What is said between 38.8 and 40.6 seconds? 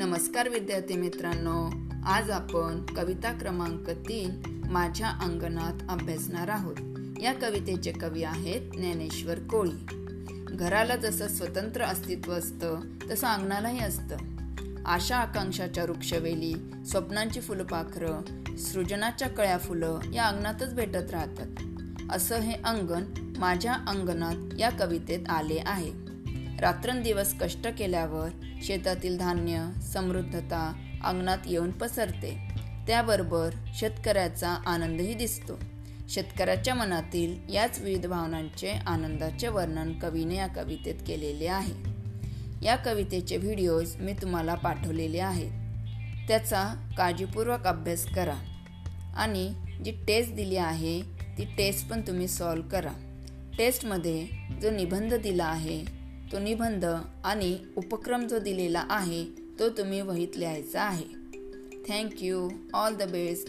आनंदाचे वर्णन कवीने या